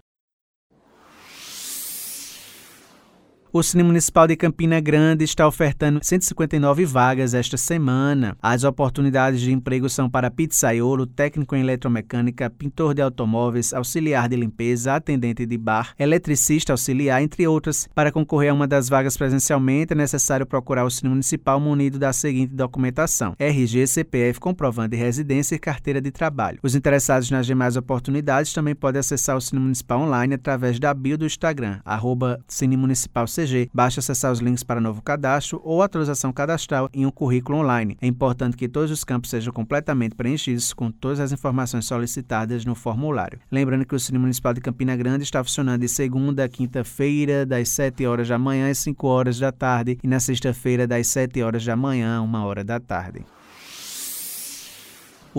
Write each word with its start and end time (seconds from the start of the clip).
O 3.53 3.63
Cine 3.63 3.81
Municipal 3.81 4.27
de 4.27 4.35
Campina 4.35 4.77
Grande 4.81 5.23
está 5.23 5.47
ofertando 5.47 6.01
159 6.03 6.83
vagas 6.83 7.33
esta 7.33 7.55
semana. 7.55 8.35
As 8.41 8.65
oportunidades 8.65 9.39
de 9.39 9.53
emprego 9.53 9.87
são 9.87 10.09
para 10.09 10.29
pizzaiolo, 10.29 11.07
técnico 11.07 11.55
em 11.55 11.61
eletromecânica, 11.61 12.49
pintor 12.49 12.93
de 12.93 13.01
automóveis, 13.01 13.73
auxiliar 13.73 14.27
de 14.27 14.35
limpeza, 14.35 14.95
atendente 14.95 15.45
de 15.45 15.57
bar, 15.57 15.93
eletricista 15.97 16.73
auxiliar, 16.73 17.23
entre 17.23 17.47
outras. 17.47 17.87
Para 17.95 18.11
concorrer 18.11 18.51
a 18.51 18.53
uma 18.53 18.67
das 18.67 18.89
vagas 18.89 19.15
presencialmente, 19.15 19.93
é 19.93 19.95
necessário 19.95 20.45
procurar 20.45 20.83
o 20.83 20.91
Cine 20.91 21.09
Municipal 21.09 21.57
munido 21.57 21.97
da 21.97 22.11
seguinte 22.11 22.53
documentação: 22.53 23.33
RG, 23.39 23.87
CPF, 23.87 24.41
comprovante 24.41 24.89
de 24.89 24.97
residência 24.97 25.55
e 25.55 25.59
carteira 25.59 26.01
de 26.01 26.11
trabalho. 26.11 26.59
Os 26.61 26.75
interessados 26.75 27.31
nas 27.31 27.45
demais 27.45 27.77
oportunidades 27.77 28.51
também 28.51 28.75
podem 28.75 28.99
acessar 28.99 29.37
o 29.37 29.41
Cine 29.41 29.61
Municipal 29.61 30.01
online 30.01 30.33
através 30.33 30.77
da 30.81 30.93
bio 30.93 31.17
do 31.17 31.25
Instagram, 31.25 31.79
arroba 31.85 32.41
Cine 32.45 32.75
Municipal 32.75 33.25
CG. 33.37 33.69
Basta 33.73 33.99
acessar 33.99 34.31
os 34.31 34.39
links 34.39 34.63
para 34.63 34.81
novo 34.81 35.01
cadastro 35.01 35.61
ou 35.63 35.81
atualização 35.81 36.33
cadastral 36.33 36.89
em 36.93 37.05
um 37.05 37.11
currículo 37.11 37.59
online. 37.59 37.97
É 38.01 38.07
importante 38.07 38.57
que 38.57 38.67
todos 38.67 38.89
os 38.89 39.03
campos 39.03 39.29
sejam 39.29 39.53
completamente 39.53 40.15
preenchidos 40.15 40.73
com 40.73 40.91
todas 40.91 41.19
as 41.19 41.31
informações 41.31 41.85
solicitadas 41.85 42.65
no 42.65 42.73
formulário. 42.73 43.39
Lembrando 43.51 43.85
que 43.85 43.95
o 43.95 43.99
Cine 43.99 44.17
Municipal 44.17 44.53
de 44.53 44.61
Campina 44.61 44.95
Grande 44.95 45.23
está 45.23 45.43
funcionando 45.43 45.81
de 45.81 45.87
segunda 45.87 46.45
a 46.45 46.49
quinta-feira, 46.49 47.45
das 47.45 47.69
7 47.69 48.05
horas 48.05 48.27
da 48.27 48.39
manhã 48.39 48.69
às 48.69 48.79
5 48.79 49.07
horas 49.07 49.39
da 49.39 49.51
tarde, 49.51 49.97
e 50.03 50.07
na 50.07 50.19
sexta-feira, 50.19 50.87
das 50.87 51.07
7 51.07 51.41
horas 51.43 51.63
da 51.63 51.75
manhã 51.75 52.17
a 52.17 52.21
1 52.21 52.35
hora 52.43 52.63
da 52.63 52.79
tarde. 52.79 53.23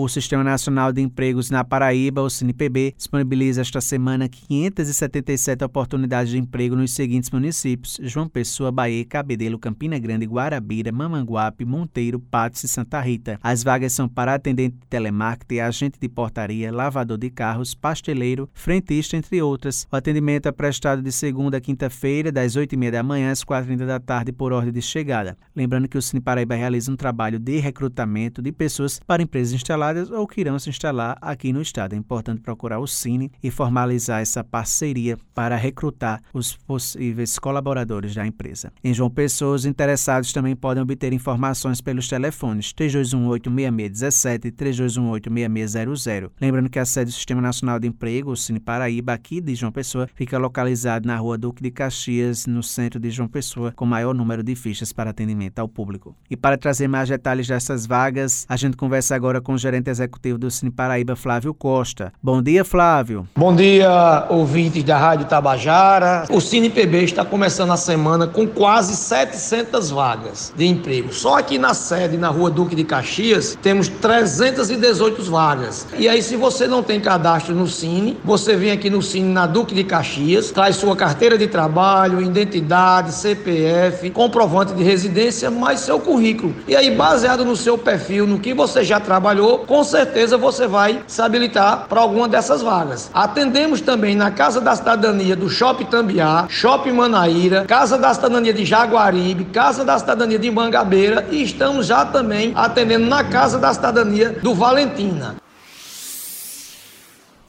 O 0.01 0.07
Sistema 0.07 0.45
Nacional 0.45 0.93
de 0.93 1.01
Empregos 1.01 1.51
na 1.51 1.61
Paraíba, 1.61 2.21
o 2.21 2.29
CinePB, 2.29 2.93
disponibiliza 2.95 3.59
esta 3.59 3.81
semana 3.81 4.29
577 4.29 5.61
oportunidades 5.65 6.31
de 6.31 6.37
emprego 6.37 6.73
nos 6.73 6.93
seguintes 6.93 7.29
municípios: 7.31 7.99
João 8.03 8.29
Pessoa, 8.29 8.71
Bahia, 8.71 9.03
Cabedelo, 9.03 9.59
Campina 9.59 9.99
Grande, 9.99 10.25
Guarabira, 10.25 10.89
Mamanguape, 10.89 11.65
Monteiro, 11.65 12.17
Patos 12.17 12.63
e 12.63 12.69
Santa 12.69 13.01
Rita. 13.01 13.37
As 13.43 13.61
vagas 13.61 13.91
são 13.91 14.07
para 14.07 14.35
atendente 14.35 14.77
de 14.77 14.87
telemarketing, 14.87 15.59
agente 15.59 15.99
de 15.99 16.07
portaria, 16.07 16.71
lavador 16.71 17.17
de 17.17 17.29
carros, 17.29 17.75
pasteleiro, 17.75 18.49
frentista, 18.53 19.17
entre 19.17 19.41
outras. 19.41 19.85
O 19.91 19.97
atendimento 19.97 20.47
é 20.47 20.51
prestado 20.53 21.01
de 21.01 21.11
segunda 21.11 21.57
a 21.57 21.61
quinta-feira, 21.61 22.31
das 22.31 22.55
8h30 22.55 22.91
da 22.91 23.03
manhã 23.03 23.31
às 23.31 23.43
4h30 23.43 23.85
da 23.85 23.99
tarde, 23.99 24.31
por 24.31 24.53
ordem 24.53 24.71
de 24.71 24.81
chegada. 24.81 25.37
Lembrando 25.53 25.89
que 25.89 25.97
o 25.97 26.01
Cine 26.01 26.21
Paraíba 26.21 26.55
realiza 26.55 26.89
um 26.89 26.95
trabalho 26.95 27.37
de 27.37 27.59
recrutamento 27.59 28.41
de 28.41 28.53
pessoas 28.53 29.01
para 29.05 29.21
empresas 29.21 29.51
instaladas 29.51 29.88
instaladas 29.89 30.11
ou 30.11 30.27
que 30.27 30.41
irão 30.41 30.57
se 30.59 30.69
instalar 30.69 31.17
aqui 31.21 31.51
no 31.51 31.61
estado. 31.61 31.93
É 31.93 31.97
importante 31.97 32.41
procurar 32.41 32.79
o 32.79 32.87
Cine 32.87 33.31
e 33.41 33.49
formalizar 33.49 34.21
essa 34.21 34.43
parceria 34.43 35.17
para 35.33 35.55
recrutar 35.55 36.21
os 36.33 36.55
possíveis 36.55 37.39
colaboradores 37.39 38.13
da 38.13 38.25
empresa. 38.25 38.71
Em 38.83 38.93
João 38.93 39.09
Pessoa, 39.09 39.55
os 39.55 39.65
interessados 39.65 40.31
também 40.33 40.55
podem 40.55 40.83
obter 40.83 41.13
informações 41.13 41.81
pelos 41.81 42.07
telefones 42.07 42.73
3218-6617 42.73 44.45
e 44.45 44.51
3218-6600. 44.51 46.31
Lembrando 46.39 46.69
que 46.69 46.79
a 46.79 46.85
sede 46.85 47.11
do 47.11 47.13
Sistema 47.13 47.41
Nacional 47.41 47.79
de 47.79 47.87
Emprego, 47.87 48.31
o 48.31 48.37
Cine 48.37 48.59
Paraíba, 48.59 49.13
aqui 49.13 49.41
de 49.41 49.55
João 49.55 49.71
Pessoa, 49.71 50.07
fica 50.13 50.37
localizado 50.37 51.07
na 51.07 51.17
rua 51.17 51.37
Duque 51.37 51.63
de 51.63 51.71
Caxias, 51.71 52.45
no 52.45 52.61
centro 52.61 52.99
de 52.99 53.09
João 53.09 53.27
Pessoa, 53.27 53.71
com 53.75 53.85
maior 53.85 54.13
número 54.13 54.43
de 54.43 54.55
fichas 54.55 54.93
para 54.93 55.09
atendimento 55.09 55.59
ao 55.59 55.67
público. 55.67 56.15
E 56.29 56.37
para 56.37 56.57
trazer 56.57 56.87
mais 56.87 57.09
detalhes 57.09 57.47
dessas 57.47 57.85
vagas, 57.85 58.45
a 58.47 58.55
gente 58.55 58.77
conversa 58.77 59.15
agora 59.15 59.41
com 59.41 59.53
o 59.53 59.57
gerente 59.69 59.89
executivo 59.89 60.37
do 60.39 60.49
Cine 60.49 60.71
Paraíba, 60.71 61.15
Flávio 61.15 61.53
Costa. 61.53 62.11
Bom 62.21 62.41
dia, 62.41 62.65
Flávio. 62.65 63.27
Bom 63.35 63.55
dia, 63.55 64.25
ouvintes 64.29 64.83
da 64.83 64.97
Rádio 64.97 65.27
Tabajara. 65.27 66.25
O 66.31 66.41
Cine 66.41 66.71
PB 66.71 67.03
está 67.03 67.23
começando 67.23 67.71
a 67.71 67.77
semana 67.77 68.25
com 68.25 68.47
quase 68.47 68.95
700 68.95 69.91
vagas 69.91 70.51
de 70.55 70.65
emprego. 70.65 71.13
Só 71.13 71.37
aqui 71.37 71.59
na 71.59 71.75
sede, 71.75 72.17
na 72.17 72.29
rua 72.29 72.49
Duque 72.49 72.75
de 72.75 72.83
Caxias, 72.83 73.57
temos 73.61 73.87
318 73.87 75.23
vagas. 75.25 75.87
E 75.97 76.09
aí, 76.09 76.23
se 76.23 76.35
você 76.35 76.67
não 76.67 76.81
tem 76.81 76.99
cadastro 76.99 77.53
no 77.53 77.67
Cine, 77.67 78.17
você 78.23 78.55
vem 78.55 78.71
aqui 78.71 78.89
no 78.89 79.03
Cine 79.03 79.31
na 79.31 79.45
Duque 79.45 79.75
de 79.75 79.83
Caxias, 79.83 80.49
traz 80.49 80.77
sua 80.77 80.95
carteira 80.95 81.37
de 81.37 81.45
trabalho, 81.45 82.21
identidade, 82.21 83.13
CPF, 83.13 84.09
comprovante 84.09 84.73
de 84.73 84.83
residência, 84.83 85.51
mais 85.51 85.81
seu 85.81 85.99
currículo. 85.99 86.55
E 86.67 86.75
aí, 86.75 86.89
baseado 86.89 87.45
no 87.45 87.55
seu 87.55 87.77
perfil, 87.77 88.25
no 88.25 88.39
que 88.39 88.51
você 88.51 88.83
já 88.83 88.99
trabalhou, 88.99 89.58
com 89.67 89.83
certeza 89.83 90.37
você 90.37 90.67
vai 90.67 91.01
se 91.07 91.21
habilitar 91.21 91.87
para 91.87 92.01
alguma 92.01 92.27
dessas 92.27 92.61
vagas. 92.61 93.09
Atendemos 93.13 93.81
também 93.81 94.15
na 94.15 94.31
Casa 94.31 94.61
da 94.61 94.75
Cidadania 94.75 95.35
do 95.35 95.49
Shopping 95.49 95.85
Tambiá, 95.85 96.45
Shopping 96.49 96.91
Manaíra, 96.91 97.65
Casa 97.65 97.97
da 97.97 98.13
Cidadania 98.13 98.53
de 98.53 98.65
Jaguaribe, 98.65 99.45
Casa 99.45 99.83
da 99.83 99.97
Cidadania 99.97 100.39
de 100.39 100.49
Mangabeira 100.51 101.27
e 101.31 101.43
estamos 101.43 101.87
já 101.87 102.05
também 102.05 102.51
atendendo 102.55 103.05
na 103.05 103.23
Casa 103.23 103.57
da 103.57 103.73
Cidadania 103.73 104.37
do 104.41 104.53
Valentina. 104.53 105.35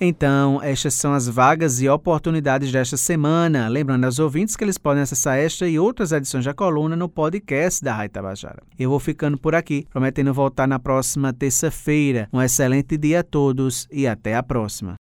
Então, 0.03 0.63
estas 0.63 0.95
são 0.95 1.13
as 1.13 1.29
vagas 1.29 1.83
e 1.83 1.89
oportunidades 1.89 2.73
desta 2.73 2.97
semana. 2.97 3.69
Lembrando 3.69 4.07
aos 4.07 4.19
ouvintes 4.19 4.57
que 4.57 4.65
eles 4.65 4.79
podem 4.79 5.03
acessar 5.03 5.37
esta 5.37 5.69
e 5.69 5.79
outras 5.79 6.11
edições 6.11 6.47
da 6.47 6.55
coluna 6.55 6.97
no 6.97 7.07
podcast 7.07 7.85
da 7.85 7.95
Rádio 7.95 8.15
Tabajara. 8.15 8.63
Eu 8.79 8.89
vou 8.89 8.99
ficando 8.99 9.37
por 9.37 9.55
aqui, 9.55 9.87
prometendo 9.91 10.33
voltar 10.33 10.67
na 10.67 10.79
próxima 10.79 11.35
terça-feira. 11.35 12.31
Um 12.33 12.41
excelente 12.41 12.97
dia 12.97 13.21
a 13.21 13.23
todos 13.23 13.87
e 13.93 14.07
até 14.07 14.35
a 14.35 14.43
próxima. 14.43 14.99